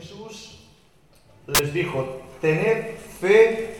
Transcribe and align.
Jesús 0.00 0.56
les 1.46 1.74
dijo, 1.74 2.22
tened 2.40 2.96
fe 3.20 3.76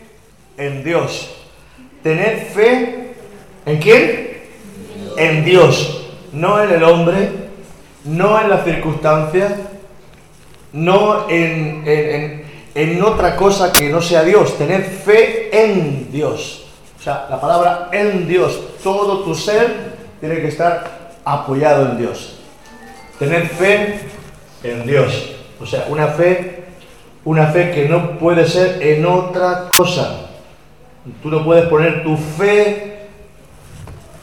en 0.55 0.83
Dios. 0.83 1.31
Tened 2.03 2.53
fe 2.53 3.13
en 3.65 3.79
quién? 3.79 4.41
En 5.17 5.43
Dios, 5.43 6.05
no 6.31 6.61
en 6.61 6.73
el 6.73 6.83
hombre, 6.83 7.29
no 8.05 8.39
en 8.39 8.49
las 8.51 8.63
circunstancias, 8.65 9.53
no 10.73 11.27
en, 11.27 11.83
en, 11.87 12.45
en, 12.75 13.03
otra 13.03 13.35
cosa 13.35 13.71
que 13.73 13.89
no 13.89 13.99
sea 13.99 14.23
Dios. 14.23 14.59
Tened 14.59 14.83
fe 14.83 15.49
en 15.51 16.11
Dios. 16.11 16.67
O 16.99 17.01
sea, 17.01 17.25
la 17.31 17.41
palabra 17.41 17.89
en 17.91 18.27
Dios, 18.27 18.59
todo 18.83 19.23
tu 19.23 19.33
ser 19.33 19.95
tiene 20.19 20.35
que 20.35 20.49
estar 20.49 21.15
apoyado 21.25 21.89
en 21.89 21.97
Dios. 21.97 22.37
Tened 23.17 23.47
fe 23.47 24.01
en 24.63 24.85
Dios. 24.85 25.40
O 25.61 25.65
sea, 25.65 25.85
una 25.89 26.07
fe, 26.07 26.63
una 27.23 27.47
fe 27.47 27.71
que 27.71 27.87
no 27.87 28.17
puede 28.17 28.47
ser 28.47 28.81
en 28.81 29.05
otra 29.05 29.69
cosa. 29.75 30.27
Tú 31.21 31.29
no 31.29 31.43
puedes 31.43 31.65
poner 31.67 32.03
tu 32.03 32.17
fe 32.17 33.07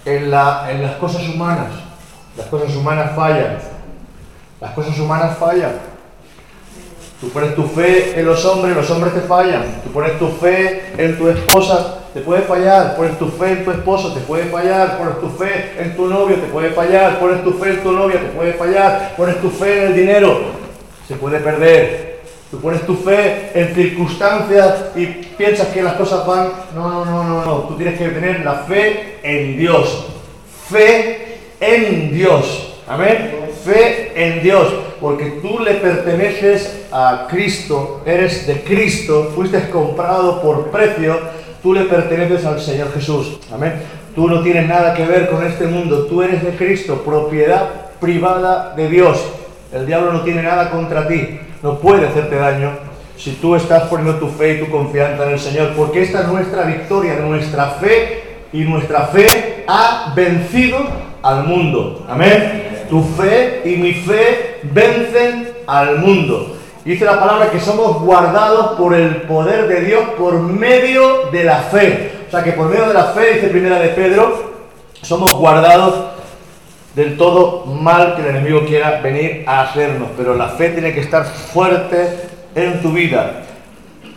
en, 0.05 0.31
la, 0.31 0.69
en 0.71 0.83
las 0.83 0.97
cosas 0.97 1.29
humanas. 1.29 1.69
Las 2.37 2.47
cosas 2.47 2.75
humanas 2.75 3.13
fallan. 3.15 3.59
Las 4.61 4.73
cosas 4.73 4.99
humanas 4.99 5.39
fallan. 5.39 5.73
Tú 7.21 7.29
pones 7.31 7.55
tu 7.57 7.65
fe 7.65 8.19
en 8.19 8.27
los 8.27 8.45
hombres, 8.45 8.77
los 8.77 8.89
hombres 8.91 9.13
te 9.13 9.21
fallan. 9.21 9.65
Tú 9.83 9.91
pones 9.91 10.17
tu 10.21 10.29
fe 10.29 10.93
en 10.97 11.19
tu 11.19 11.29
esposa, 11.29 11.99
te 12.15 12.21
puede 12.21 12.43
fallar. 12.43 12.95
Pones 12.97 13.19
tu 13.19 13.27
fe 13.29 13.53
en 13.53 13.65
tu 13.65 13.73
esposo, 13.73 14.13
te 14.13 14.21
puede 14.21 14.45
fallar. 14.45 14.99
Pones 14.99 15.21
tu 15.21 15.29
fe 15.31 15.75
en 15.81 15.97
tu 15.97 16.07
novio, 16.07 16.37
te 16.37 16.47
puede 16.47 16.71
fallar. 16.71 17.19
Pones 17.19 17.43
tu 17.43 17.53
fe 17.55 17.71
en 17.71 17.83
tu 17.83 17.91
novia, 17.91 18.21
te 18.21 18.29
puede 18.29 18.53
fallar. 18.53 19.15
Pones 19.17 19.41
tu 19.41 19.51
fe 19.51 19.79
en 19.79 19.87
el 19.89 19.95
dinero, 19.97 20.58
se 21.09 21.17
puede 21.17 21.41
perder. 21.41 22.19
Tú 22.51 22.61
pones 22.61 22.83
tu 22.87 22.95
fe 22.95 23.51
en 23.55 23.75
circunstancias 23.75 24.87
y 24.95 25.07
piensas 25.07 25.69
que 25.69 25.83
las 25.83 25.95
cosas 25.95 26.27
van. 26.27 26.51
No, 26.75 26.89
no, 26.89 27.05
no, 27.05 27.25
no, 27.25 27.45
no. 27.45 27.55
Tú 27.63 27.77
tienes 27.77 27.99
que 27.99 28.09
tener 28.09 28.45
la 28.45 28.57
fe 28.61 29.19
en 29.23 29.59
Dios. 29.59 30.07
Fe 30.69 31.39
en 31.61 32.13
Dios. 32.13 32.75
Amén. 32.87 33.33
Fe 33.65 34.13
en 34.15 34.43
Dios. 34.43 34.69
Porque 35.01 35.41
tú 35.43 35.59
le 35.61 35.75
perteneces 35.75 36.87
a 36.93 37.27
Cristo. 37.31 38.03
Eres 38.05 38.47
de 38.47 38.63
Cristo. 38.63 39.33
Fuiste 39.35 39.69
comprado 39.71 40.43
por 40.43 40.71
precio. 40.71 41.19
Tú 41.63 41.75
le 41.75 41.85
perteneces 41.85 42.45
al 42.45 42.61
Señor 42.61 42.93
Jesús. 42.93 43.41
Amén. 43.53 43.75
Tú 44.15 44.27
no 44.27 44.43
tienes 44.43 44.67
nada 44.69 44.95
que 44.95 45.05
ver 45.05 45.29
con 45.29 45.47
este 45.47 45.67
mundo. 45.67 46.07
Tú 46.07 46.23
eres 46.23 46.43
de 46.43 46.51
Cristo. 46.51 47.03
Propiedad 47.05 47.91
privada 48.01 48.75
de 48.75 48.89
Dios. 48.89 49.19
El 49.73 49.87
diablo 49.87 50.13
no 50.13 50.23
tiene 50.23 50.43
nada 50.43 50.71
contra 50.71 51.07
ti, 51.07 51.41
no 51.63 51.79
puede 51.79 52.07
hacerte 52.07 52.37
daño 52.37 52.71
si 53.17 53.33
tú 53.33 53.55
estás 53.57 53.85
poniendo 53.85 54.19
tu 54.19 54.29
fe 54.29 54.55
y 54.55 54.61
tu 54.61 54.71
confianza 54.71 55.27
en 55.27 55.33
el 55.33 55.41
Señor, 55.41 55.73
porque 55.77 56.03
esta 56.03 56.23
es 56.23 56.29
nuestra 56.29 56.63
victoria, 56.63 57.17
nuestra 57.17 57.67
fe, 57.71 58.29
y 58.53 58.61
nuestra 58.63 59.07
fe 59.07 59.65
ha 59.67 60.13
vencido 60.15 60.79
al 61.23 61.45
mundo. 61.45 62.05
Amén. 62.09 62.87
Tu 62.89 63.03
fe 63.03 63.63
y 63.65 63.77
mi 63.77 63.93
fe 63.93 64.61
vencen 64.63 65.49
al 65.67 65.99
mundo. 65.99 66.57
Dice 66.85 67.05
la 67.05 67.21
palabra 67.21 67.51
que 67.51 67.61
somos 67.61 68.01
guardados 68.01 68.79
por 68.79 68.95
el 68.95 69.23
poder 69.23 69.69
de 69.69 69.83
Dios 69.83 70.05
por 70.17 70.41
medio 70.41 71.27
de 71.31 71.45
la 71.45 71.59
fe. 71.59 72.13
O 72.27 72.31
sea 72.31 72.43
que 72.43 72.53
por 72.53 72.69
medio 72.69 72.87
de 72.89 72.95
la 72.95 73.05
fe, 73.05 73.35
dice 73.35 73.49
primera 73.49 73.79
de 73.79 73.89
Pedro, 73.89 74.53
somos 75.03 75.35
guardados 75.35 75.95
del 76.99 77.17
todo 77.17 77.65
mal 77.65 78.17
que 78.17 78.23
el 78.23 78.29
enemigo 78.35 78.67
quiera 78.67 79.01
venir 79.01 79.45
a 79.47 79.61
hacernos, 79.61 80.09
pero 80.17 80.35
la 80.35 80.49
fe 80.49 80.71
tiene 80.71 80.93
que 80.93 80.99
estar 80.99 81.25
fuerte 81.25 82.09
en 82.57 82.83
tu 82.83 82.91
vida. 82.91 83.45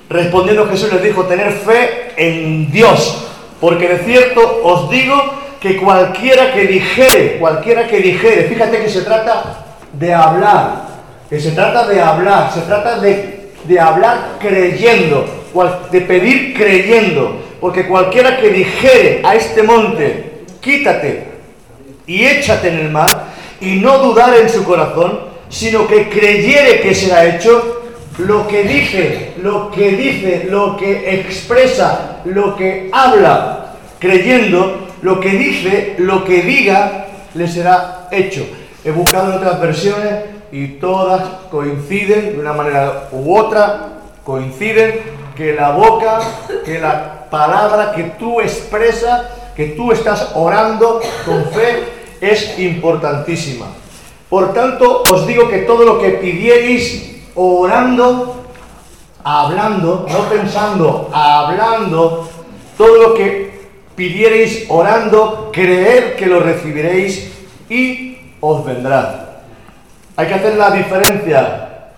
Respondiendo 0.09 0.67
Jesús 0.67 0.91
les 0.91 1.03
dijo, 1.03 1.25
tener 1.25 1.51
fe 1.51 2.11
en 2.17 2.71
Dios, 2.71 3.27
porque 3.59 3.87
de 3.87 3.99
cierto 3.99 4.61
os 4.63 4.89
digo 4.89 5.15
que 5.59 5.77
cualquiera 5.77 6.53
que 6.53 6.65
dijere, 6.65 7.37
cualquiera 7.37 7.85
que 7.85 7.99
dijere, 7.99 8.45
fíjate 8.45 8.81
que 8.81 8.89
se 8.89 9.01
trata 9.01 9.63
de 9.93 10.11
hablar, 10.15 10.87
que 11.29 11.39
se 11.39 11.51
trata 11.51 11.87
de 11.87 12.01
hablar, 12.01 12.51
se 12.51 12.61
trata 12.61 12.99
de, 12.99 13.51
de 13.63 13.79
hablar 13.79 14.37
creyendo, 14.39 15.23
de 15.91 16.01
pedir 16.01 16.55
creyendo, 16.57 17.43
porque 17.59 17.85
cualquiera 17.87 18.37
que 18.37 18.49
dijere 18.49 19.21
a 19.23 19.35
este 19.35 19.61
monte, 19.61 20.45
quítate, 20.59 21.30
y 22.07 22.25
échate 22.25 22.69
en 22.69 22.79
el 22.79 22.89
mar, 22.89 23.09
y 23.59 23.75
no 23.75 23.99
dudar 23.99 24.35
en 24.35 24.49
su 24.49 24.63
corazón, 24.63 25.19
sino 25.49 25.87
que 25.87 26.09
creyere 26.09 26.81
que 26.81 26.95
será 26.95 27.25
hecho 27.25 27.81
lo 28.17 28.47
que 28.47 28.63
dice, 28.63 29.33
lo 29.41 29.71
que 29.71 29.91
dice, 29.91 30.47
lo 30.49 30.77
que 30.77 31.19
expresa, 31.19 32.21
lo 32.25 32.55
que 32.55 32.89
habla, 32.91 33.75
creyendo 33.99 34.87
lo 35.01 35.19
que 35.19 35.29
dice, 35.29 35.95
lo 35.97 36.23
que 36.23 36.41
diga, 36.41 37.07
le 37.33 37.47
será 37.47 38.07
hecho. 38.11 38.45
He 38.83 38.91
buscado 38.91 39.31
en 39.31 39.37
otras 39.37 39.59
versiones 39.59 40.25
y 40.51 40.67
todas 40.79 41.23
coinciden 41.49 42.33
de 42.33 42.39
una 42.39 42.53
manera 42.53 43.09
u 43.11 43.35
otra, 43.35 43.89
coinciden 44.23 44.99
que 45.35 45.53
la 45.53 45.71
boca, 45.71 46.19
que 46.65 46.79
la 46.79 47.29
palabra 47.29 47.93
que 47.95 48.03
tú 48.19 48.41
expresas, 48.41 49.23
que 49.55 49.67
tú 49.67 49.91
estás 49.91 50.31
orando 50.35 51.01
con 51.25 51.45
fe, 51.51 51.83
es 52.21 52.57
importantísima. 52.59 53.67
Por 54.29 54.53
tanto, 54.53 55.03
os 55.11 55.27
digo 55.27 55.49
que 55.49 55.59
todo 55.59 55.83
lo 55.83 55.99
que 55.99 56.11
pidierais 56.11 57.21
orando, 57.35 58.45
hablando, 59.23 60.05
no 60.09 60.19
pensando, 60.29 61.09
hablando, 61.11 62.29
todo 62.77 63.09
lo 63.09 63.13
que 63.13 63.51
pidierais 63.95 64.65
orando, 64.69 65.49
creer 65.51 66.15
que 66.15 66.27
lo 66.27 66.39
recibiréis 66.39 67.31
y 67.69 68.17
os 68.39 68.65
vendrá. 68.65 69.41
Hay 70.15 70.27
que 70.27 70.33
hacer 70.33 70.55
la 70.55 70.71
diferencia, 70.71 71.91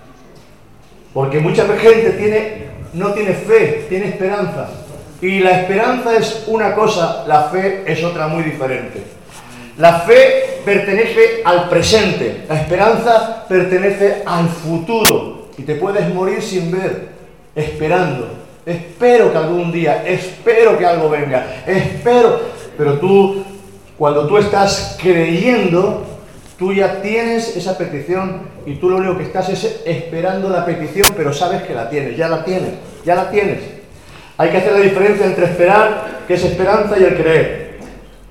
porque 1.14 1.40
mucha 1.40 1.66
gente 1.78 2.12
tiene, 2.12 2.68
no 2.94 3.14
tiene 3.14 3.34
fe, 3.34 3.86
tiene 3.90 4.10
esperanza. 4.10 4.70
Y 5.24 5.40
la 5.40 5.62
esperanza 5.62 6.18
es 6.18 6.44
una 6.48 6.76
cosa, 6.76 7.24
la 7.26 7.44
fe 7.44 7.86
es 7.88 8.04
otra 8.04 8.28
muy 8.28 8.44
diferente. 8.44 9.02
La 9.78 10.02
fe 10.02 10.60
pertenece 10.66 11.42
al 11.46 11.70
presente, 11.70 12.44
la 12.50 12.60
esperanza 12.60 13.46
pertenece 13.48 14.24
al 14.26 14.50
futuro 14.50 15.48
y 15.58 15.62
te 15.62 15.76
puedes 15.76 16.14
morir 16.14 16.42
sin 16.42 16.70
ver, 16.70 17.08
esperando. 17.56 18.28
Espero 18.66 19.32
que 19.32 19.38
algún 19.38 19.72
día, 19.72 20.04
espero 20.06 20.78
que 20.78 20.86
algo 20.86 21.10
venga, 21.10 21.64
espero, 21.66 22.42
pero 22.78 23.00
tú, 23.00 23.46
cuando 23.98 24.28
tú 24.28 24.38
estás 24.38 24.98
creyendo, 25.02 26.04
tú 26.60 26.74
ya 26.74 27.02
tienes 27.02 27.56
esa 27.56 27.78
petición 27.78 28.42
y 28.66 28.76
tú 28.76 28.90
lo 28.90 28.98
único 28.98 29.18
que 29.18 29.24
estás 29.24 29.48
es 29.48 29.84
esperando 29.86 30.50
la 30.50 30.66
petición, 30.66 31.08
pero 31.16 31.32
sabes 31.32 31.64
que 31.64 31.74
la 31.74 31.90
tienes, 31.90 32.18
ya 32.18 32.28
la 32.28 32.44
tienes, 32.44 32.72
ya 33.06 33.16
la 33.16 33.32
tienes. 33.32 33.73
Hay 34.38 34.50
que 34.50 34.58
hacer 34.58 34.74
la 34.74 34.80
diferencia 34.80 35.26
entre 35.26 35.46
esperar, 35.46 36.24
que 36.28 36.34
es 36.34 36.44
esperanza, 36.44 36.98
y 37.00 37.04
el 37.04 37.16
creer. 37.16 37.80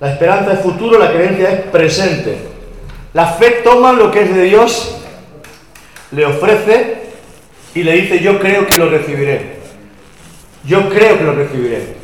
La 0.00 0.12
esperanza 0.12 0.54
es 0.54 0.60
futuro, 0.60 0.98
la 0.98 1.12
creencia 1.12 1.52
es 1.52 1.60
presente. 1.70 2.38
La 3.14 3.26
fe 3.26 3.60
toma 3.62 3.92
lo 3.92 4.10
que 4.10 4.22
es 4.22 4.34
de 4.34 4.42
Dios, 4.42 4.96
le 6.10 6.26
ofrece 6.26 7.02
y 7.74 7.82
le 7.82 7.92
dice 7.92 8.20
yo 8.20 8.38
creo 8.40 8.66
que 8.66 8.78
lo 8.78 8.88
recibiré. 8.88 9.62
Yo 10.64 10.88
creo 10.88 11.18
que 11.18 11.24
lo 11.24 11.34
recibiré. 11.34 11.94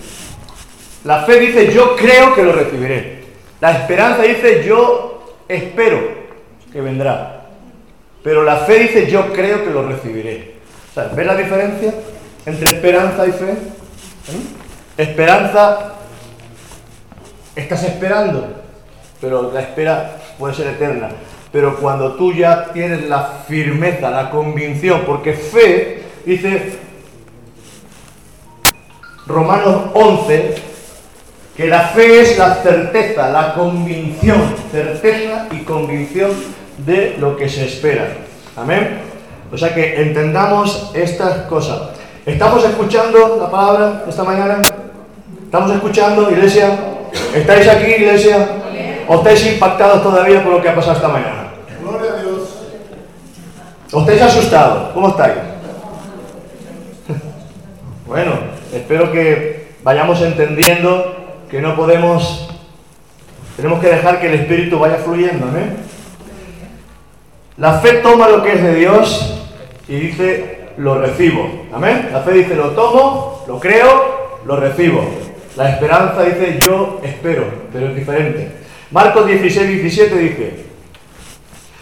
La 1.05 1.25
fe 1.25 1.41
dice 1.41 1.73
yo 1.73 1.97
creo 1.97 2.35
que 2.35 2.43
lo 2.43 2.53
recibiré. 2.53 3.25
La 3.61 3.73
esperanza 3.73 4.23
dice 4.23 4.65
yo 4.67 5.37
espero 5.49 6.01
que 6.73 6.81
vendrá. 6.81 7.47
Pero 8.23 8.45
la 8.45 8.59
fe 8.59 8.79
dice 8.81 9.11
yo 9.11 9.33
creo 9.33 9.65
que 9.65 9.71
lo 9.71 9.87
recibiré. 9.87 10.59
¿ves 11.15 11.27
la 11.27 11.37
diferencia 11.37 11.95
entre 12.45 12.65
esperanza 12.65 13.27
y 13.27 13.33
fe? 13.33 13.55
¿Eh? 14.31 15.03
Esperanza 15.03 15.99
Estás 17.59 17.83
esperando, 17.83 18.47
pero 19.21 19.51
la 19.53 19.61
espera 19.61 20.17
puede 20.39 20.55
ser 20.55 20.69
eterna. 20.69 21.09
Pero 21.51 21.77
cuando 21.81 22.13
tú 22.13 22.33
ya 22.33 22.73
tienes 22.73 23.09
la 23.09 23.41
firmeza, 23.49 24.11
la 24.11 24.31
convicción, 24.31 25.03
porque 25.05 25.33
fe, 25.33 26.05
dice 26.25 26.79
Romanos 29.27 29.91
11, 29.93 30.55
que 31.57 31.67
la 31.67 31.81
fe 31.89 32.21
es 32.21 32.39
la 32.39 32.55
certeza, 32.55 33.29
la 33.29 33.55
convicción, 33.55 34.55
certeza 34.71 35.49
y 35.51 35.65
convicción 35.65 36.31
de 36.87 37.17
lo 37.19 37.37
que 37.37 37.49
se 37.49 37.67
espera. 37.67 38.07
Amén. 38.55 39.01
O 39.51 39.59
sea 39.59 39.75
que 39.75 40.01
entendamos 40.01 40.93
estas 40.95 41.39
cosas. 41.49 41.98
¿Estamos 42.29 42.63
escuchando 42.63 43.39
la 43.41 43.51
palabra 43.51 44.05
esta 44.07 44.23
mañana? 44.23 44.61
¿Estamos 45.45 45.71
escuchando, 45.71 46.31
iglesia? 46.31 46.79
¿Estáis 47.35 47.67
aquí, 47.67 47.87
iglesia? 47.87 48.47
¿O 49.09 49.15
estáis 49.15 49.47
impactados 49.47 50.03
todavía 50.03 50.45
por 50.45 50.53
lo 50.53 50.63
que 50.63 50.69
ha 50.69 50.75
pasado 50.75 50.97
esta 50.97 51.09
mañana? 51.09 51.49
Gloria 51.81 52.13
a 52.13 52.23
Dios. 52.23 52.41
¿O 53.93 54.01
estáis 54.01 54.21
asustados? 54.21 54.91
¿Cómo 54.93 55.09
estáis? 55.09 55.37
Bueno, 58.07 58.33
espero 58.75 59.11
que 59.11 59.69
vayamos 59.83 60.21
entendiendo 60.21 61.17
que 61.51 61.63
no 61.63 61.77
podemos, 61.77 62.51
tenemos 63.57 63.81
que 63.81 63.89
dejar 63.89 64.21
que 64.21 64.27
el 64.27 64.35
Espíritu 64.35 64.79
vaya 64.79 64.97
fluyendo, 64.97 65.47
¿eh? 65.57 65.77
La 67.57 67.81
fe 67.81 67.95
toma 67.95 68.29
lo 68.29 68.43
que 68.43 68.53
es 68.53 68.63
de 68.63 68.75
Dios 68.75 69.35
y 69.89 69.97
dice, 69.97 70.58
lo 70.79 70.99
recibo. 70.99 71.67
Amén. 71.73 72.09
La 72.13 72.23
fe 72.23 72.33
dice, 72.33 72.55
lo 72.55 72.71
tomo, 72.71 73.45
lo 73.47 73.59
creo, 73.59 74.41
lo 74.47 74.57
recibo. 74.57 75.05
La 75.57 75.71
esperanza 75.71 76.23
dice, 76.23 76.59
yo 76.65 77.01
espero, 77.03 77.45
pero 77.73 77.89
es 77.89 77.97
diferente. 77.97 78.53
Marcos 78.91 79.27
16, 79.27 79.69
17 79.69 80.17
dice, 80.17 80.65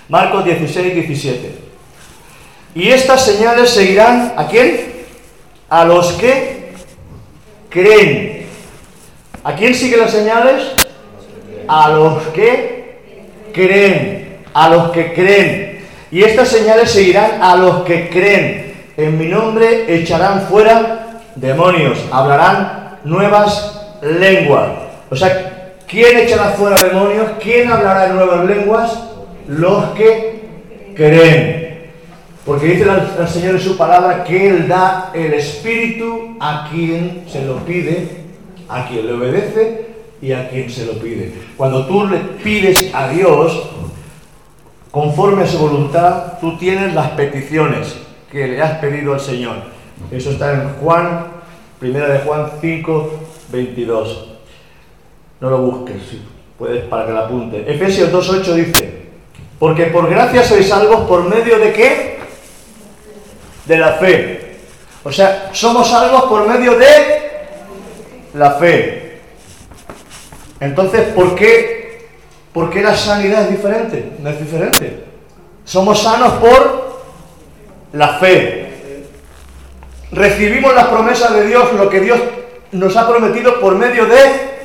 Marcos 0.08 0.44
16, 0.44 0.94
17. 0.94 1.54
Y 2.74 2.88
estas 2.88 3.24
señales 3.24 3.70
seguirán 3.70 4.34
a 4.36 4.46
quién? 4.48 4.92
A 5.68 5.84
los 5.84 6.12
que 6.12 6.72
creen. 7.68 8.46
¿A 9.44 9.54
quién 9.54 9.74
siguen 9.74 10.00
las 10.00 10.10
señales? 10.10 10.62
A 11.68 11.90
los 11.90 12.22
que 12.28 12.96
creen. 13.52 14.38
A 14.54 14.70
los 14.70 14.90
que 14.90 15.12
creen. 15.12 15.84
Y 16.10 16.22
estas 16.22 16.48
señales 16.48 16.90
seguirán 16.90 17.42
a 17.42 17.56
los 17.56 17.82
que 17.84 18.08
creen. 18.08 18.65
En 18.96 19.18
mi 19.18 19.26
nombre 19.26 19.94
echarán 19.94 20.42
fuera 20.42 21.20
demonios. 21.34 21.98
Hablarán 22.10 22.98
nuevas 23.04 23.98
lenguas. 24.00 24.70
O 25.10 25.16
sea, 25.16 25.74
¿quién 25.86 26.18
echará 26.18 26.50
fuera 26.50 26.82
demonios? 26.82 27.32
¿Quién 27.42 27.70
hablará 27.70 28.06
en 28.06 28.16
nuevas 28.16 28.44
lenguas? 28.46 28.98
Los 29.48 29.90
que 29.90 30.94
creen. 30.94 31.90
Porque 32.46 32.66
dice 32.66 32.86
el 33.18 33.28
Señor 33.28 33.56
en 33.56 33.60
su 33.60 33.76
palabra 33.76 34.24
que 34.24 34.48
Él 34.48 34.66
da 34.66 35.10
el 35.12 35.34
Espíritu 35.34 36.36
a 36.40 36.68
quien 36.70 37.24
se 37.28 37.44
lo 37.44 37.56
pide, 37.66 38.08
a 38.68 38.86
quien 38.88 39.06
le 39.06 39.12
obedece 39.12 39.88
y 40.22 40.32
a 40.32 40.48
quien 40.48 40.70
se 40.70 40.86
lo 40.86 40.92
pide. 40.92 41.34
Cuando 41.56 41.84
tú 41.86 42.06
le 42.06 42.18
pides 42.42 42.94
a 42.94 43.08
Dios, 43.08 43.68
conforme 44.90 45.42
a 45.42 45.46
su 45.46 45.58
voluntad, 45.58 46.38
tú 46.40 46.56
tienes 46.56 46.94
las 46.94 47.10
peticiones 47.10 48.05
que 48.30 48.46
le 48.46 48.60
has 48.60 48.78
pedido 48.78 49.14
al 49.14 49.20
Señor. 49.20 49.56
Eso 50.10 50.30
está 50.30 50.52
en 50.52 50.68
Juan, 50.80 51.26
primera 51.78 52.08
de 52.08 52.18
Juan 52.20 52.50
5, 52.60 53.10
22. 53.52 54.28
No 55.40 55.50
lo 55.50 55.58
busques, 55.58 56.02
si 56.10 56.22
puedes 56.58 56.84
para 56.84 57.06
que 57.06 57.12
la 57.12 57.20
apunte. 57.20 57.64
Efesios 57.70 58.12
2.8 58.12 58.54
dice, 58.54 59.06
porque 59.58 59.86
por 59.86 60.08
gracia 60.08 60.42
sois 60.42 60.68
salvos 60.68 61.06
por 61.08 61.28
medio 61.28 61.58
de 61.58 61.72
qué? 61.72 62.16
de 63.66 63.76
la 63.76 63.92
fe. 63.94 64.56
O 65.04 65.12
sea, 65.12 65.50
somos 65.52 65.88
salvos 65.88 66.24
por 66.24 66.48
medio 66.48 66.78
de 66.78 66.86
la 68.34 68.52
fe. 68.52 69.20
Entonces, 70.60 71.08
¿por 71.14 71.34
qué, 71.34 72.08
¿por 72.52 72.70
qué 72.70 72.82
la 72.82 72.96
sanidad 72.96 73.42
es 73.42 73.50
diferente? 73.50 74.12
No 74.20 74.30
es 74.30 74.38
diferente. 74.38 75.04
Somos 75.64 76.02
sanos 76.02 76.34
por 76.34 76.85
la 77.92 78.18
fe. 78.18 78.66
Recibimos 80.12 80.74
las 80.74 80.86
promesas 80.86 81.34
de 81.34 81.46
Dios, 81.46 81.72
lo 81.72 81.88
que 81.88 82.00
Dios 82.00 82.18
nos 82.72 82.96
ha 82.96 83.08
prometido 83.08 83.60
por 83.60 83.74
medio 83.74 84.06
de 84.06 84.56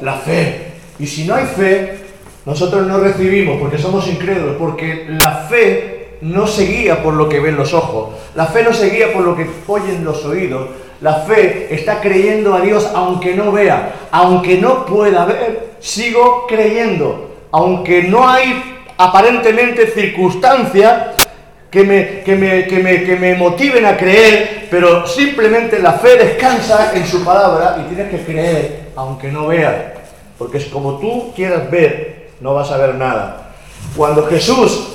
la 0.00 0.14
fe. 0.14 0.72
Y 0.98 1.06
si 1.06 1.24
no 1.24 1.34
hay 1.34 1.44
fe, 1.44 1.98
nosotros 2.46 2.86
no 2.86 2.98
recibimos 2.98 3.60
porque 3.60 3.78
somos 3.78 4.06
incrédulos, 4.06 4.56
porque 4.56 5.06
la 5.08 5.46
fe 5.48 6.18
no 6.20 6.46
se 6.46 6.66
guía 6.66 7.02
por 7.02 7.14
lo 7.14 7.28
que 7.28 7.40
ven 7.40 7.56
los 7.56 7.74
ojos, 7.74 8.14
la 8.34 8.46
fe 8.46 8.62
no 8.62 8.72
se 8.72 8.90
guía 8.90 9.12
por 9.12 9.24
lo 9.24 9.36
que 9.36 9.46
oyen 9.66 10.04
los 10.04 10.24
oídos, 10.24 10.68
la 11.00 11.14
fe 11.14 11.68
está 11.70 12.00
creyendo 12.00 12.54
a 12.54 12.60
Dios 12.60 12.88
aunque 12.94 13.34
no 13.34 13.52
vea, 13.52 14.08
aunque 14.10 14.58
no 14.58 14.86
pueda 14.86 15.24
ver, 15.24 15.74
sigo 15.80 16.46
creyendo, 16.46 17.30
aunque 17.50 18.04
no 18.04 18.28
hay 18.28 18.82
aparentemente 18.96 19.88
circunstancias 19.88 21.14
que 21.74 21.82
me, 21.82 22.20
que 22.20 22.36
me, 22.36 22.66
que 22.68 22.78
me, 22.78 23.02
que 23.02 23.16
me 23.16 23.34
motiven 23.34 23.84
a 23.84 23.96
creer, 23.96 24.68
pero 24.70 25.08
simplemente 25.08 25.80
la 25.80 25.94
fe 25.94 26.16
descansa 26.16 26.92
en 26.94 27.04
su 27.04 27.24
palabra 27.24 27.78
y 27.80 27.92
tienes 27.92 28.12
que 28.12 28.24
creer 28.24 28.84
aunque 28.94 29.32
no 29.32 29.48
vea, 29.48 29.94
porque 30.38 30.58
es 30.58 30.66
como 30.66 31.00
tú 31.00 31.34
quieras 31.34 31.68
ver, 31.68 32.28
no 32.40 32.54
vas 32.54 32.70
a 32.70 32.76
ver 32.76 32.94
nada. 32.94 33.50
Cuando 33.96 34.24
Jesús 34.28 34.92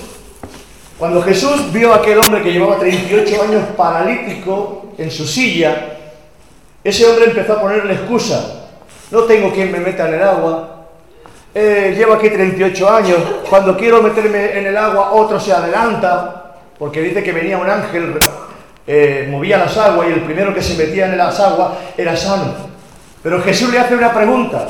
cuando 0.97 1.21
Jesús 1.21 1.71
vio 1.71 1.93
a 1.93 1.97
aquel 1.97 2.17
hombre 2.17 2.41
que 2.43 2.51
llevaba 2.51 2.77
38 2.77 3.43
años 3.43 3.63
paralítico 3.75 4.93
en 4.97 5.11
su 5.11 5.25
silla, 5.25 5.97
ese 6.83 7.05
hombre 7.05 7.25
empezó 7.25 7.53
a 7.53 7.61
ponerle 7.61 7.93
excusa. 7.93 8.67
No 9.11 9.23
tengo 9.23 9.51
quien 9.51 9.71
me 9.71 9.79
meta 9.79 10.07
en 10.07 10.13
el 10.15 10.23
agua. 10.23 10.87
Eh, 11.55 11.93
llevo 11.97 12.13
aquí 12.13 12.29
38 12.29 12.89
años. 12.89 13.17
Cuando 13.49 13.77
quiero 13.77 14.01
meterme 14.01 14.59
en 14.59 14.67
el 14.67 14.77
agua, 14.77 15.11
otro 15.13 15.39
se 15.39 15.53
adelanta. 15.53 16.38
Porque 16.79 17.01
dice 17.01 17.21
que 17.21 17.33
venía 17.33 17.57
un 17.57 17.69
ángel, 17.69 18.17
eh, 18.87 19.27
movía 19.29 19.57
las 19.57 19.77
aguas 19.77 20.07
y 20.09 20.13
el 20.13 20.21
primero 20.21 20.55
que 20.55 20.63
se 20.63 20.75
metía 20.75 21.05
en 21.05 21.17
las 21.17 21.39
aguas 21.39 21.73
era 21.97 22.15
sano. 22.15 22.55
Pero 23.21 23.41
Jesús 23.43 23.69
le 23.69 23.79
hace 23.79 23.95
una 23.95 24.13
pregunta. 24.13 24.67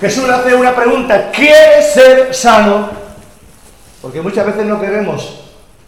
Jesús 0.00 0.26
le 0.26 0.34
hace 0.34 0.54
una 0.54 0.74
pregunta. 0.74 1.30
¿Quieres 1.30 1.92
ser 1.94 2.34
sano? 2.34 2.90
Porque 4.02 4.20
muchas 4.20 4.44
veces 4.46 4.66
no 4.66 4.80
queremos 4.80 5.44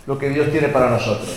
lo 0.06 0.16
que 0.16 0.28
Dios 0.28 0.50
tiene 0.52 0.68
para 0.68 0.88
nosotros. 0.88 1.28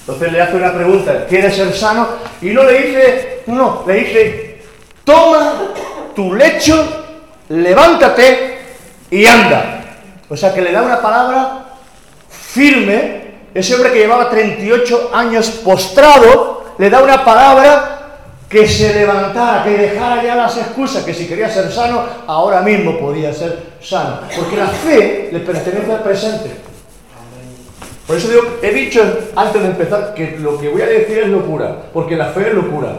Entonces 0.00 0.32
le 0.32 0.40
hace 0.40 0.56
una 0.56 0.72
pregunta, 0.72 1.26
¿quieres 1.26 1.54
ser 1.56 1.74
sano? 1.74 2.08
Y 2.40 2.50
no 2.50 2.64
le 2.64 2.82
dice, 2.82 3.42
no, 3.46 3.84
le 3.86 3.94
dice, 3.94 4.62
toma 5.04 5.54
tu 6.14 6.34
lecho, 6.34 7.06
levántate 7.48 8.58
y 9.10 9.26
anda. 9.26 9.84
O 10.28 10.36
sea 10.36 10.54
que 10.54 10.62
le 10.62 10.72
da 10.72 10.82
una 10.82 11.00
palabra 11.00 11.76
firme, 12.28 13.27
ese 13.58 13.74
hombre 13.74 13.92
que 13.92 13.98
llevaba 13.98 14.30
38 14.30 15.10
años 15.12 15.48
postrado, 15.64 16.64
le 16.78 16.90
da 16.90 17.02
una 17.02 17.24
palabra 17.24 17.98
que 18.48 18.66
se 18.66 18.94
levantara, 18.94 19.64
que 19.64 19.70
dejara 19.70 20.22
ya 20.22 20.34
las 20.34 20.56
excusas, 20.56 21.04
que 21.04 21.12
si 21.12 21.26
quería 21.26 21.50
ser 21.50 21.70
sano, 21.70 22.02
ahora 22.26 22.62
mismo 22.62 22.98
podía 22.98 23.32
ser 23.32 23.58
sano. 23.80 24.20
Porque 24.34 24.56
la 24.56 24.68
fe 24.68 25.28
le 25.32 25.40
pertenece 25.40 25.92
al 25.92 26.02
presente. 26.02 26.50
Por 28.06 28.16
eso 28.16 28.28
digo, 28.28 28.42
he 28.62 28.72
dicho 28.72 29.02
antes 29.36 29.60
de 29.60 29.68
empezar 29.68 30.14
que 30.14 30.38
lo 30.38 30.58
que 30.58 30.68
voy 30.70 30.80
a 30.80 30.86
decir 30.86 31.18
es 31.18 31.28
locura, 31.28 31.76
porque 31.92 32.16
la 32.16 32.26
fe 32.26 32.48
es 32.48 32.54
locura. 32.54 32.92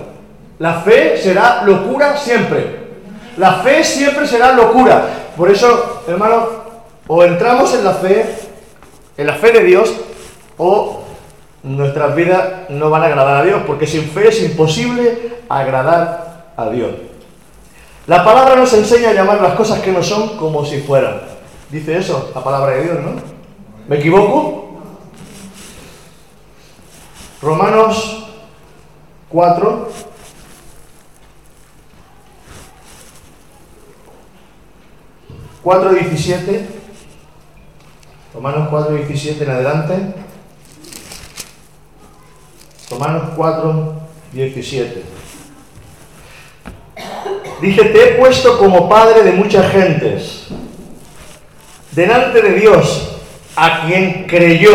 La 0.60 0.82
fe 0.82 1.18
será 1.18 1.64
locura 1.64 2.16
siempre. 2.16 2.90
La 3.38 3.54
fe 3.54 3.84
siempre 3.84 4.28
será 4.28 4.54
locura. 4.54 5.08
Por 5.36 5.50
eso, 5.50 6.04
hermano, 6.08 6.48
o 7.08 7.24
entramos 7.24 7.74
en 7.74 7.86
la 7.86 7.94
fe, 7.94 8.26
en 9.18 9.26
la 9.26 9.34
fe 9.34 9.52
de 9.52 9.64
Dios, 9.64 9.96
o 10.60 11.04
nuestras 11.64 12.16
vidas 12.16 12.70
no 12.70 12.90
van 12.90 13.02
a 13.02 13.06
agradar 13.06 13.38
a 13.38 13.44
Dios, 13.44 13.64
porque 13.66 13.88
sin 13.88 14.04
fe 14.04 14.28
es 14.28 14.44
imposible 14.44 15.40
agradar 15.50 16.54
a 16.56 16.70
Dios. 16.70 16.92
La 18.06 18.24
palabra 18.24 18.56
nos 18.56 18.74
enseña 18.74 19.10
a 19.10 19.14
llamar 19.14 19.42
las 19.42 19.54
cosas 19.56 19.80
que 19.80 19.92
no 19.92 20.04
son 20.04 20.38
como 20.38 20.66
si 20.66 20.82
fueran. 20.82 21.22
Dice 21.72 21.98
eso 21.98 22.32
la 22.36 22.44
palabra 22.44 22.76
de 22.76 22.84
Dios, 22.84 23.00
¿no? 23.02 23.12
¿Me 23.88 23.98
equivoco? 23.98 24.70
Romanos 27.42 28.28
4. 29.30 29.90
...4.17... 35.62 36.66
Romanos 38.34 38.70
4.17 38.72 39.42
en 39.42 39.50
adelante... 39.50 40.14
Romanos 42.90 43.30
4, 43.36 43.94
17. 44.34 45.04
Dice, 47.62 47.84
te 47.84 48.04
he 48.04 48.08
puesto 48.16 48.58
como 48.58 48.90
padre 48.90 49.24
de 49.24 49.34
muchas 49.34 49.72
gentes, 49.72 50.48
delante 51.92 52.42
de 52.42 52.54
Dios, 52.54 53.18
a 53.56 53.86
quien 53.86 54.26
creyó, 54.28 54.74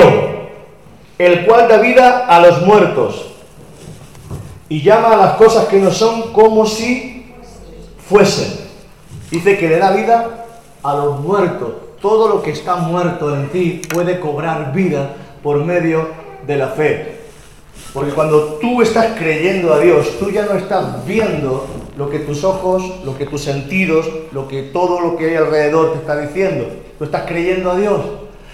el 1.18 1.46
cual 1.46 1.68
da 1.68 1.78
vida 1.78 2.26
a 2.26 2.40
los 2.40 2.62
muertos, 2.62 3.32
y 4.68 4.82
llama 4.82 5.14
a 5.14 5.16
las 5.16 5.34
cosas 5.34 5.66
que 5.66 5.78
no 5.78 5.90
son 5.90 6.32
como 6.32 6.66
si 6.66 7.26
fuesen. 8.08 8.64
Dice 9.30 9.58
que 9.58 9.68
le 9.68 9.78
da 9.78 9.90
vida 9.90 10.46
a 10.82 10.94
los 10.94 11.20
muertos. 11.20 11.72
Todo 12.00 12.28
lo 12.28 12.42
que 12.42 12.50
está 12.50 12.76
muerto 12.76 13.34
en 13.34 13.48
ti 13.48 13.82
puede 13.92 14.20
cobrar 14.20 14.72
vida 14.72 15.16
por 15.42 15.64
medio 15.64 16.08
de 16.46 16.56
la 16.56 16.68
fe. 16.68 17.13
Porque 17.92 18.10
cuando 18.10 18.58
tú 18.60 18.82
estás 18.82 19.16
creyendo 19.16 19.72
a 19.72 19.78
Dios, 19.78 20.18
tú 20.18 20.30
ya 20.30 20.46
no 20.46 20.54
estás 20.54 21.06
viendo 21.06 21.64
lo 21.96 22.10
que 22.10 22.18
tus 22.18 22.42
ojos, 22.42 22.82
lo 23.04 23.16
que 23.16 23.26
tus 23.26 23.42
sentidos, 23.42 24.08
lo 24.32 24.48
que 24.48 24.62
todo 24.62 25.00
lo 25.00 25.16
que 25.16 25.30
hay 25.30 25.36
alrededor 25.36 25.92
te 25.92 25.98
está 25.98 26.18
diciendo. 26.18 26.66
Tú 26.98 27.04
estás 27.04 27.22
creyendo 27.26 27.70
a 27.70 27.76
Dios. 27.76 28.00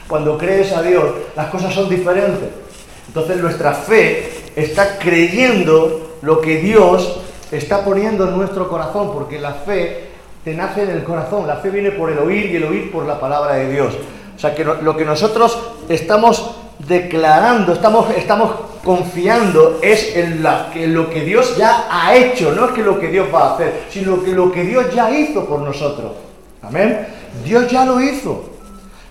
cuando 0.09 0.37
crees 0.37 0.73
a 0.73 0.83
Dios, 0.83 1.05
las 1.37 1.47
cosas 1.51 1.73
son 1.73 1.89
diferentes. 1.89 2.51
Entonces 3.07 3.37
nuestra 3.37 3.73
fe 3.73 4.29
está 4.57 4.99
creyendo 4.99 6.17
lo 6.23 6.41
que 6.41 6.59
Dios 6.59 7.21
está 7.53 7.85
poniendo 7.85 8.29
en 8.29 8.37
nuestro 8.37 8.69
corazón, 8.69 9.13
porque 9.13 9.39
la 9.39 9.53
fe 9.53 10.09
te 10.45 10.53
nace 10.55 10.83
en 10.83 10.91
el 10.91 11.05
corazón, 11.05 11.47
la 11.47 11.57
fe 11.57 11.71
viene 11.71 11.93
por 11.93 12.11
el 12.11 12.19
oír 12.19 12.47
y 12.47 12.57
el 12.57 12.65
oír 12.65 12.91
por 12.91 13.07
la 13.07 13.21
palabra 13.21 13.55
de 13.55 13.71
Dios. 13.71 13.95
O 14.35 14.39
sea 14.39 14.55
que 14.55 14.65
lo 14.65 14.97
que 14.97 15.05
nosotros 15.05 15.57
estamos 15.89 16.57
declarando, 16.79 17.73
estamos, 17.73 18.11
estamos 18.17 18.51
confiando 18.85 19.79
es 19.83 20.17
en 20.17 20.43
la, 20.43 20.71
lo 20.75 21.11
que 21.11 21.21
Dios 21.23 21.57
ya 21.57 21.87
ha 21.91 22.15
hecho, 22.15 22.53
no 22.53 22.67
es 22.67 22.73
que 22.73 22.83
lo 22.83 22.99
que 22.99 23.09
Dios 23.09 23.29
va 23.33 23.51
a 23.51 23.55
hacer, 23.55 23.85
sino 23.91 24.23
que 24.23 24.33
lo 24.33 24.51
que 24.51 24.65
Dios 24.65 24.87
ya 24.95 25.11
hizo 25.11 25.45
por 25.45 25.61
nosotros. 25.61 26.13
Amén. 26.63 27.07
Dios 27.45 27.71
ya 27.71 27.85
lo 27.85 28.01
hizo. 28.01 28.51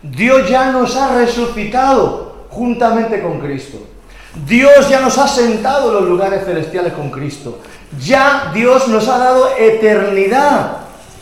Dios 0.02 0.50
ya 0.50 0.72
nos 0.72 0.96
ha 0.96 1.16
resucitado 1.16 2.46
juntamente 2.50 3.22
con 3.22 3.40
Cristo. 3.40 3.78
Dios 4.46 4.90
ya 4.90 5.02
nos 5.02 5.18
ha 5.18 5.28
sentado 5.28 5.90
en 5.90 5.96
los 5.96 6.04
lugares 6.10 6.46
celestiales 6.46 6.94
con 6.94 7.10
Cristo. 7.10 7.60
Ya 8.00 8.52
Dios 8.54 8.88
nos 8.88 9.08
ha 9.08 9.18
dado 9.18 9.50
eternidad. 9.58 10.78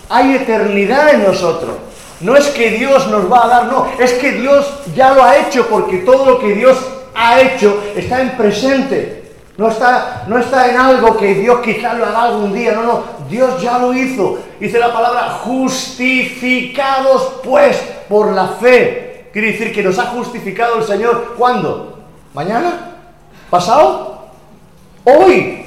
Hay 0.10 0.36
eternidad 0.36 1.14
en 1.14 1.24
nosotros. 1.24 1.76
No 2.20 2.36
es 2.36 2.48
que 2.48 2.72
Dios 2.72 3.08
nos 3.08 3.32
va 3.32 3.46
a 3.46 3.48
dar, 3.48 3.66
no, 3.68 3.88
es 4.00 4.14
que 4.14 4.32
Dios 4.32 4.68
ya 4.96 5.14
lo 5.14 5.24
ha 5.24 5.38
hecho 5.38 5.68
porque 5.68 5.98
todo 5.98 6.26
lo 6.26 6.40
que 6.40 6.54
Dios 6.54 6.78
ha 7.18 7.42
hecho 7.42 7.84
está 7.96 8.22
en 8.22 8.38
presente. 8.38 9.24
No 9.58 9.70
está, 9.70 10.26
no 10.28 10.38
está 10.38 10.70
en 10.70 10.78
algo 10.78 11.18
que 11.18 11.34
Dios 11.34 11.62
quizás 11.64 11.98
lo 11.98 12.06
haga 12.06 12.26
algún 12.26 12.54
día, 12.54 12.74
no, 12.74 12.84
no, 12.84 13.04
Dios 13.28 13.60
ya 13.60 13.80
lo 13.80 13.92
hizo. 13.92 14.38
Dice 14.60 14.78
la 14.78 14.94
palabra 14.94 15.32
justificados 15.44 17.40
pues 17.44 17.76
por 18.08 18.34
la 18.34 18.50
fe. 18.50 19.30
Quiere 19.34 19.54
decir 19.54 19.74
que 19.74 19.82
nos 19.82 19.98
ha 19.98 20.06
justificado 20.06 20.78
el 20.78 20.84
Señor. 20.84 21.34
¿Cuándo? 21.38 22.00
¿Mañana? 22.36 22.98
¿Pasado? 23.50 24.28
Hoy. 25.04 25.66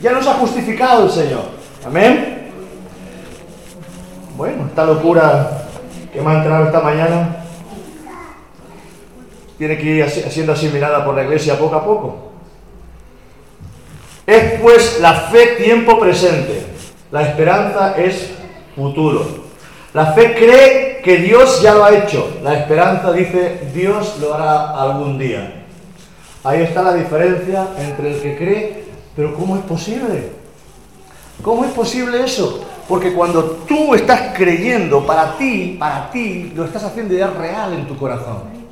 Ya 0.00 0.12
nos 0.12 0.26
ha 0.26 0.34
justificado 0.34 1.04
el 1.04 1.10
Señor. 1.10 1.44
Amén. 1.86 2.52
Bueno, 4.36 4.66
esta 4.66 4.84
locura 4.84 5.66
que 6.12 6.20
me 6.22 6.30
ha 6.30 6.38
entrado 6.38 6.66
esta 6.66 6.80
mañana 6.80 7.45
tiene 9.58 9.78
que 9.78 9.84
ir 9.84 10.10
siendo 10.10 10.52
asimilada 10.52 11.04
por 11.04 11.14
la 11.14 11.24
iglesia 11.24 11.58
poco 11.58 11.76
a 11.76 11.84
poco. 11.84 12.16
Es 14.26 14.60
pues 14.60 14.98
la 15.00 15.14
fe 15.14 15.56
tiempo 15.62 15.98
presente, 16.00 16.66
la 17.12 17.22
esperanza 17.22 17.96
es 17.96 18.32
futuro. 18.74 19.46
La 19.94 20.12
fe 20.12 20.34
cree 20.34 21.00
que 21.02 21.18
Dios 21.18 21.62
ya 21.62 21.74
lo 21.74 21.84
ha 21.84 21.94
hecho, 21.94 22.38
la 22.42 22.54
esperanza 22.54 23.12
dice 23.12 23.70
Dios 23.72 24.18
lo 24.20 24.34
hará 24.34 24.80
algún 24.82 25.18
día. 25.18 25.64
Ahí 26.42 26.62
está 26.62 26.82
la 26.82 26.94
diferencia 26.94 27.68
entre 27.78 28.14
el 28.14 28.20
que 28.20 28.36
cree, 28.36 28.84
pero 29.14 29.34
¿cómo 29.34 29.56
es 29.56 29.62
posible? 29.62 30.30
¿Cómo 31.42 31.64
es 31.64 31.70
posible 31.70 32.24
eso? 32.24 32.64
Porque 32.88 33.12
cuando 33.12 33.42
tú 33.66 33.94
estás 33.94 34.36
creyendo 34.36 35.04
para 35.06 35.36
ti, 35.36 35.76
para 35.78 36.10
ti, 36.10 36.52
lo 36.54 36.64
estás 36.64 36.84
haciendo 36.84 37.14
ya 37.14 37.28
real 37.28 37.72
en 37.72 37.86
tu 37.86 37.96
corazón. 37.96 38.65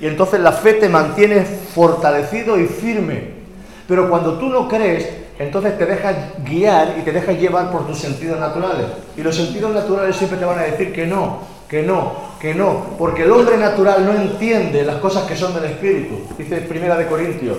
Y 0.00 0.06
entonces 0.06 0.40
la 0.40 0.52
fe 0.52 0.74
te 0.74 0.88
mantiene 0.88 1.44
fortalecido 1.44 2.58
y 2.58 2.66
firme. 2.66 3.38
Pero 3.86 4.08
cuando 4.08 4.34
tú 4.38 4.48
no 4.48 4.68
crees, 4.68 5.08
entonces 5.38 5.78
te 5.78 5.86
dejas 5.86 6.16
guiar 6.44 6.96
y 6.98 7.02
te 7.02 7.12
dejas 7.12 7.38
llevar 7.38 7.70
por 7.70 7.86
tus 7.86 7.98
sentidos 7.98 8.38
naturales. 8.38 8.86
Y 9.16 9.22
los 9.22 9.34
sentidos 9.34 9.72
naturales 9.72 10.16
siempre 10.16 10.38
te 10.38 10.44
van 10.44 10.58
a 10.58 10.62
decir 10.62 10.92
que 10.92 11.06
no, 11.06 11.38
que 11.68 11.82
no, 11.82 12.12
que 12.40 12.54
no. 12.54 12.86
Porque 12.98 13.22
el 13.22 13.30
hombre 13.30 13.56
natural 13.56 14.04
no 14.04 14.12
entiende 14.12 14.84
las 14.84 14.96
cosas 14.96 15.24
que 15.24 15.36
son 15.36 15.54
del 15.54 15.64
Espíritu. 15.64 16.20
Dice 16.36 16.56
Primera 16.62 16.96
de 16.96 17.06
Corintios. 17.06 17.56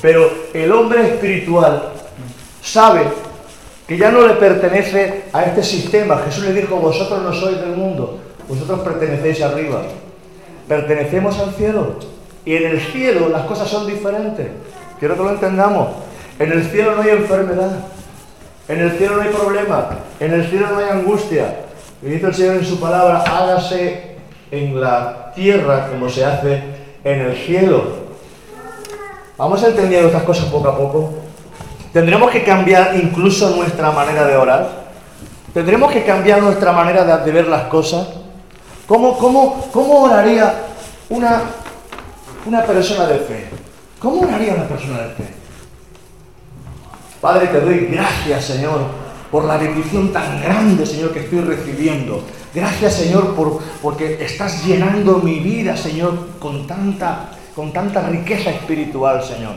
Pero 0.00 0.30
el 0.54 0.72
hombre 0.72 1.06
espiritual 1.06 1.92
sabe 2.62 3.02
que 3.86 3.96
ya 3.96 4.10
no 4.10 4.26
le 4.26 4.34
pertenece 4.34 5.24
a 5.32 5.44
este 5.44 5.62
sistema. 5.62 6.18
Jesús 6.24 6.44
le 6.44 6.52
dijo, 6.52 6.76
vosotros 6.76 7.22
no 7.22 7.32
sois 7.32 7.58
del 7.58 7.76
mundo, 7.76 8.20
vosotros 8.48 8.80
pertenecéis 8.80 9.42
arriba. 9.42 9.82
Pertenecemos 10.68 11.38
al 11.38 11.52
cielo. 11.54 11.96
Y 12.44 12.56
en 12.56 12.66
el 12.66 12.80
cielo 12.80 13.28
las 13.28 13.42
cosas 13.42 13.68
son 13.68 13.86
diferentes. 13.86 14.48
Quiero 14.98 15.16
que 15.16 15.22
lo 15.22 15.30
entendamos. 15.30 15.88
En 16.38 16.52
el 16.52 16.62
cielo 16.64 16.94
no 16.94 17.02
hay 17.02 17.10
enfermedad. 17.10 17.70
En 18.68 18.80
el 18.80 18.92
cielo 18.92 19.16
no 19.16 19.22
hay 19.22 19.30
problema. 19.30 19.88
En 20.20 20.32
el 20.32 20.46
cielo 20.46 20.66
no 20.70 20.78
hay 20.78 20.90
angustia. 20.90 21.60
Y 22.02 22.06
dice 22.06 22.26
el 22.26 22.34
Señor 22.34 22.56
en 22.56 22.64
su 22.64 22.78
palabra, 22.78 23.22
hágase 23.22 24.16
en 24.50 24.80
la 24.80 25.32
tierra 25.34 25.88
como 25.88 26.08
se 26.08 26.24
hace 26.24 26.62
en 27.02 27.20
el 27.20 27.36
cielo. 27.36 28.08
Vamos 29.36 29.62
entendiendo 29.62 30.08
estas 30.08 30.24
cosas 30.24 30.46
poco 30.46 30.68
a 30.68 30.76
poco. 30.76 31.14
Tendremos 31.92 32.30
que 32.30 32.44
cambiar 32.44 32.94
incluso 32.96 33.54
nuestra 33.56 33.90
manera 33.90 34.26
de 34.26 34.36
orar. 34.36 34.68
Tendremos 35.54 35.90
que 35.90 36.04
cambiar 36.04 36.42
nuestra 36.42 36.72
manera 36.72 37.18
de, 37.18 37.32
ver 37.32 37.48
las 37.48 37.64
cosas. 37.64 38.06
¿Cómo, 38.88 39.18
cómo, 39.18 39.68
cómo 39.70 40.04
oraría 40.04 40.64
una, 41.10 41.42
una 42.46 42.64
persona 42.64 43.06
de 43.06 43.18
fe? 43.18 43.44
¿Cómo 43.98 44.22
oraría 44.22 44.54
una 44.54 44.66
persona 44.66 45.02
de 45.02 45.10
fe? 45.10 45.24
Padre, 47.20 47.48
te 47.48 47.60
doy 47.60 47.86
gracias, 47.92 48.46
Señor, 48.46 48.80
por 49.30 49.44
la 49.44 49.58
bendición 49.58 50.10
tan 50.10 50.40
grande, 50.40 50.86
Señor, 50.86 51.12
que 51.12 51.20
estoy 51.20 51.40
recibiendo. 51.40 52.22
Gracias, 52.54 52.94
Señor, 52.94 53.34
por, 53.34 53.60
porque 53.82 54.24
estás 54.24 54.64
llenando 54.64 55.18
mi 55.18 55.38
vida, 55.40 55.76
Señor, 55.76 56.38
con 56.38 56.66
tanta, 56.66 57.32
con 57.54 57.74
tanta 57.74 58.08
riqueza 58.08 58.48
espiritual, 58.48 59.22
Señor. 59.22 59.52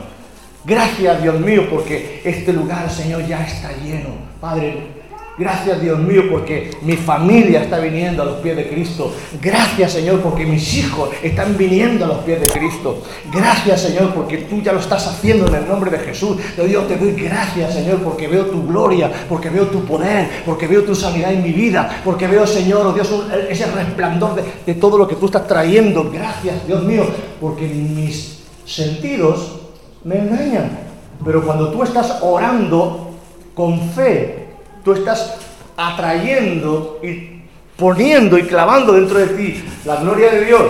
Gracias, 0.66 1.22
Dios 1.22 1.40
mío, 1.40 1.68
porque 1.70 2.20
este 2.22 2.52
lugar, 2.52 2.90
Señor, 2.90 3.26
ya 3.26 3.46
está 3.46 3.72
lleno. 3.82 4.10
Padre, 4.42 5.01
Gracias 5.38 5.80
Dios 5.80 5.98
mío 5.98 6.24
porque 6.30 6.72
mi 6.82 6.94
familia 6.94 7.62
está 7.62 7.78
viniendo 7.78 8.22
a 8.22 8.26
los 8.26 8.36
pies 8.36 8.54
de 8.54 8.68
Cristo. 8.68 9.14
Gracias 9.40 9.92
Señor 9.92 10.20
porque 10.20 10.44
mis 10.44 10.74
hijos 10.74 11.08
están 11.22 11.56
viniendo 11.56 12.04
a 12.04 12.08
los 12.08 12.18
pies 12.18 12.38
de 12.38 12.48
Cristo. 12.48 13.02
Gracias 13.32 13.80
Señor 13.80 14.12
porque 14.12 14.38
tú 14.38 14.60
ya 14.60 14.74
lo 14.74 14.80
estás 14.80 15.06
haciendo 15.06 15.46
en 15.48 15.54
el 15.54 15.66
nombre 15.66 15.90
de 15.90 16.00
Jesús. 16.00 16.36
Dios 16.66 16.86
te 16.86 16.98
doy 16.98 17.12
gracias 17.12 17.72
Señor 17.72 18.02
porque 18.02 18.28
veo 18.28 18.44
tu 18.46 18.66
gloria, 18.66 19.10
porque 19.26 19.48
veo 19.48 19.68
tu 19.68 19.84
poder, 19.86 20.28
porque 20.44 20.66
veo 20.66 20.82
tu 20.84 20.94
sanidad 20.94 21.32
en 21.32 21.42
mi 21.42 21.52
vida, 21.52 22.02
porque 22.04 22.26
veo 22.26 22.46
Señor, 22.46 22.86
oh 22.86 22.92
Dios, 22.92 23.08
ese 23.48 23.66
resplandor 23.66 24.34
de, 24.34 24.44
de 24.66 24.74
todo 24.74 24.98
lo 24.98 25.08
que 25.08 25.16
tú 25.16 25.26
estás 25.26 25.48
trayendo. 25.48 26.10
Gracias 26.12 26.66
Dios 26.66 26.82
mío 26.82 27.06
porque 27.40 27.66
mis 27.66 28.40
sentidos 28.66 29.60
me 30.04 30.18
engañan. 30.18 30.78
Pero 31.24 31.42
cuando 31.42 31.70
tú 31.70 31.82
estás 31.82 32.18
orando 32.20 33.12
con 33.54 33.80
fe, 33.92 34.41
tú 34.84 34.92
estás 34.92 35.34
atrayendo 35.76 37.00
y 37.02 37.42
poniendo 37.76 38.38
y 38.38 38.44
clavando 38.44 38.92
dentro 38.92 39.18
de 39.18 39.28
ti 39.28 39.64
la 39.84 39.96
gloria 39.96 40.30
de 40.30 40.44
Dios. 40.44 40.62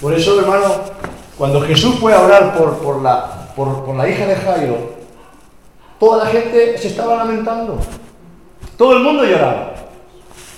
Por 0.00 0.12
eso, 0.12 0.38
hermano, 0.40 0.66
cuando 1.38 1.60
Jesús 1.62 1.96
fue 1.98 2.12
a 2.12 2.20
orar 2.20 2.56
por, 2.56 2.78
por, 2.78 3.02
la, 3.02 3.48
por, 3.56 3.94
la 3.94 4.08
hija 4.08 4.26
de 4.26 4.36
Jairo, 4.36 4.94
toda 5.98 6.24
la 6.24 6.30
gente 6.30 6.78
se 6.78 6.88
estaba 6.88 7.16
lamentando. 7.16 7.78
Todo 8.76 8.96
el 8.96 9.02
mundo 9.02 9.24
lloraba. 9.24 9.74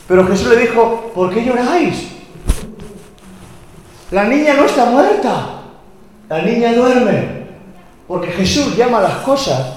Pero 0.08 0.26
Jesús 0.26 0.48
le 0.48 0.56
dijo, 0.56 1.12
¿por 1.14 1.32
qué 1.32 1.44
lloráis? 1.44 2.08
La 4.10 4.24
niña 4.24 4.54
no 4.54 4.64
está 4.64 4.86
muerta. 4.86 5.62
La 6.28 6.42
niña 6.42 6.72
duerme. 6.72 7.46
Porque 8.08 8.28
Jesús 8.28 8.76
llama 8.76 9.00
las 9.00 9.18
cosas 9.18 9.74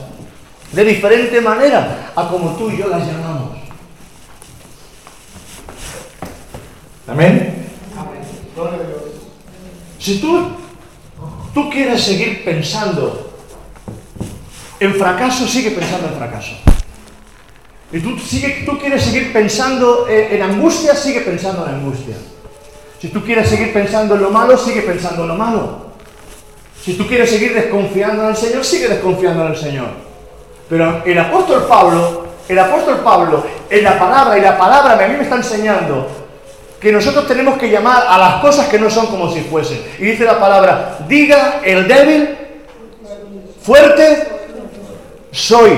de 0.71 0.83
diferente 0.83 1.41
manera 1.41 1.98
a 2.15 2.27
como 2.27 2.55
tú 2.55 2.69
y 2.69 2.77
yo 2.77 2.87
las 2.87 3.05
llamamos. 3.05 3.57
Amén. 7.07 7.67
Si 9.97 10.19
tú, 10.19 10.47
tú 11.53 11.69
quieres 11.69 12.01
seguir 12.03 12.43
pensando 12.45 13.33
en 14.79 14.95
fracaso, 14.95 15.47
sigue 15.47 15.71
pensando 15.71 16.07
en 16.07 16.13
fracaso. 16.15 16.51
Y 17.91 17.99
tú, 17.99 18.17
sigue, 18.19 18.63
tú 18.65 18.77
quieres 18.77 19.03
seguir 19.03 19.33
pensando 19.33 20.07
en, 20.07 20.35
en 20.35 20.41
angustia, 20.43 20.95
sigue 20.95 21.21
pensando 21.21 21.67
en 21.67 21.75
angustia. 21.75 22.15
Si 23.01 23.07
tú 23.09 23.23
quieres 23.23 23.49
seguir 23.49 23.73
pensando 23.73 24.15
en 24.15 24.21
lo 24.21 24.29
malo, 24.29 24.57
sigue 24.57 24.81
pensando 24.81 25.23
en 25.23 25.29
lo 25.29 25.35
malo. 25.35 25.89
Si 26.81 26.93
tú 26.93 27.07
quieres 27.07 27.29
seguir 27.29 27.53
desconfiando 27.53 28.23
en 28.23 28.29
el 28.29 28.37
Señor, 28.37 28.63
sigue 28.63 28.87
desconfiando 28.87 29.45
en 29.45 29.51
el 29.51 29.57
Señor. 29.57 30.08
Pero 30.69 31.01
el 31.03 31.19
apóstol 31.19 31.65
Pablo, 31.67 32.27
el 32.47 32.59
apóstol 32.59 32.99
Pablo, 33.03 33.43
en 33.69 33.83
la 33.83 33.97
palabra, 33.97 34.37
y 34.37 34.41
la 34.41 34.57
palabra 34.57 34.93
a 34.93 35.07
mí 35.07 35.15
me 35.15 35.23
está 35.23 35.35
enseñando 35.35 36.07
que 36.79 36.91
nosotros 36.91 37.27
tenemos 37.27 37.57
que 37.57 37.69
llamar 37.69 38.05
a 38.07 38.17
las 38.17 38.35
cosas 38.35 38.67
que 38.67 38.79
no 38.79 38.89
son 38.89 39.07
como 39.07 39.31
si 39.33 39.41
fuesen. 39.41 39.83
Y 39.97 40.05
dice 40.05 40.23
la 40.23 40.39
palabra, 40.39 40.99
diga 41.07 41.59
el 41.65 41.87
débil, 41.87 42.37
fuerte, 43.61 44.27
soy. 45.31 45.77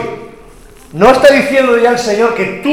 No 0.93 1.09
está 1.11 1.33
diciendo 1.33 1.77
ya 1.77 1.91
el 1.91 1.99
Señor 1.99 2.35
que 2.35 2.61
tú 2.61 2.69